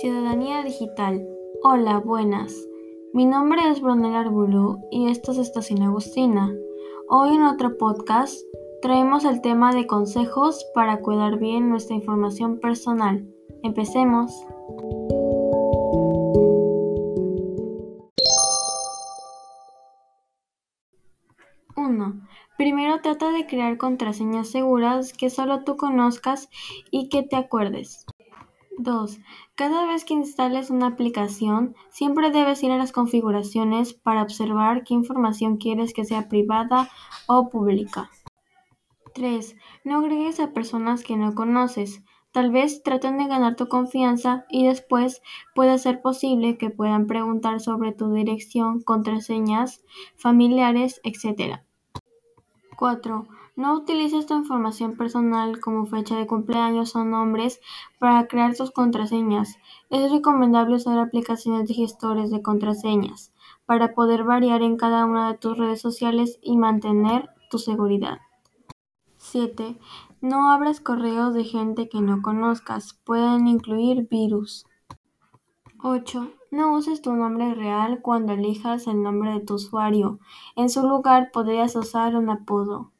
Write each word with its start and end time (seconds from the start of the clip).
Ciudadanía 0.00 0.62
Digital. 0.62 1.26
Hola, 1.64 1.98
buenas. 1.98 2.54
Mi 3.12 3.26
nombre 3.26 3.68
es 3.68 3.80
Brunel 3.80 4.14
Arbulú 4.14 4.78
y 4.92 5.10
esto 5.10 5.32
es 5.32 5.38
Estación 5.38 5.82
Agustina. 5.82 6.54
Hoy 7.08 7.34
en 7.34 7.42
otro 7.42 7.76
podcast 7.76 8.38
traemos 8.80 9.24
el 9.24 9.40
tema 9.40 9.74
de 9.74 9.88
consejos 9.88 10.64
para 10.72 11.00
cuidar 11.00 11.40
bien 11.40 11.68
nuestra 11.68 11.96
información 11.96 12.60
personal. 12.60 13.28
Empecemos. 13.64 14.32
1. 21.74 22.20
Primero 22.56 23.00
trata 23.02 23.32
de 23.32 23.48
crear 23.48 23.76
contraseñas 23.78 24.48
seguras 24.48 25.12
que 25.12 25.28
solo 25.28 25.64
tú 25.64 25.76
conozcas 25.76 26.48
y 26.92 27.08
que 27.08 27.24
te 27.24 27.34
acuerdes. 27.34 28.06
2. 28.78 29.18
Cada 29.54 29.86
vez 29.86 30.04
que 30.04 30.14
instales 30.14 30.70
una 30.70 30.86
aplicación, 30.86 31.74
siempre 31.90 32.30
debes 32.30 32.62
ir 32.62 32.70
a 32.70 32.78
las 32.78 32.92
configuraciones 32.92 33.92
para 33.92 34.22
observar 34.22 34.84
qué 34.84 34.94
información 34.94 35.56
quieres 35.56 35.92
que 35.92 36.04
sea 36.04 36.28
privada 36.28 36.88
o 37.26 37.50
pública. 37.50 38.10
3. 39.14 39.56
No 39.84 39.98
agregues 39.98 40.38
a 40.40 40.52
personas 40.52 41.02
que 41.02 41.16
no 41.16 41.34
conoces. 41.34 42.02
Tal 42.30 42.52
vez 42.52 42.82
traten 42.82 43.18
de 43.18 43.26
ganar 43.26 43.56
tu 43.56 43.68
confianza 43.68 44.44
y 44.48 44.66
después 44.66 45.22
puede 45.54 45.78
ser 45.78 46.00
posible 46.00 46.56
que 46.56 46.70
puedan 46.70 47.06
preguntar 47.06 47.60
sobre 47.60 47.92
tu 47.92 48.12
dirección, 48.12 48.80
contraseñas, 48.80 49.82
familiares, 50.16 51.00
etc. 51.02 51.62
4. 52.76 53.26
No 53.58 53.74
utilices 53.74 54.24
tu 54.26 54.34
información 54.34 54.96
personal 54.96 55.58
como 55.58 55.84
fecha 55.86 56.14
de 56.14 56.28
cumpleaños 56.28 56.94
o 56.94 57.02
nombres 57.02 57.60
para 57.98 58.28
crear 58.28 58.54
tus 58.54 58.70
contraseñas. 58.70 59.58
Es 59.90 60.12
recomendable 60.12 60.76
usar 60.76 60.96
aplicaciones 61.00 61.66
de 61.66 61.74
gestores 61.74 62.30
de 62.30 62.40
contraseñas 62.40 63.32
para 63.66 63.94
poder 63.94 64.22
variar 64.22 64.62
en 64.62 64.76
cada 64.76 65.04
una 65.04 65.32
de 65.32 65.38
tus 65.38 65.58
redes 65.58 65.80
sociales 65.80 66.38
y 66.40 66.56
mantener 66.56 67.30
tu 67.50 67.58
seguridad. 67.58 68.20
7. 69.16 69.76
No 70.20 70.52
abras 70.52 70.80
correos 70.80 71.34
de 71.34 71.42
gente 71.42 71.88
que 71.88 72.00
no 72.00 72.22
conozcas. 72.22 73.00
Pueden 73.04 73.48
incluir 73.48 74.06
virus. 74.08 74.66
8. 75.82 76.30
No 76.52 76.74
uses 76.74 77.02
tu 77.02 77.12
nombre 77.12 77.56
real 77.56 78.02
cuando 78.02 78.34
elijas 78.34 78.86
el 78.86 79.02
nombre 79.02 79.32
de 79.32 79.40
tu 79.40 79.54
usuario. 79.54 80.20
En 80.54 80.70
su 80.70 80.86
lugar 80.86 81.32
podrías 81.32 81.74
usar 81.74 82.14
un 82.14 82.30
apodo. 82.30 82.92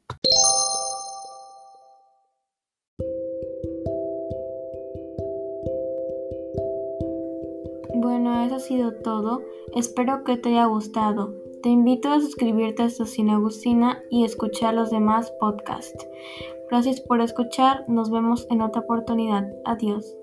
Bueno, 8.01 8.45
eso 8.45 8.55
ha 8.55 8.61
sido 8.61 8.93
todo. 8.93 9.43
Espero 9.75 10.23
que 10.23 10.37
te 10.37 10.51
haya 10.51 10.67
gustado. 10.67 11.35
Te 11.65 11.69
invito 11.69 12.09
a 12.11 12.21
suscribirte 12.21 12.85
a 12.85 12.87
Estación 12.87 13.29
Agustina 13.29 14.01
y 14.09 14.25
escuchar 14.25 14.75
los 14.75 14.91
demás 14.91 15.33
podcasts. 15.41 16.07
Gracias 16.71 17.01
por 17.01 17.21
escuchar. 17.21 17.89
Nos 17.89 18.13
vemos 18.13 18.47
en 18.51 18.63
otra 18.63 18.83
oportunidad. 18.83 19.49
Adiós. 19.65 20.17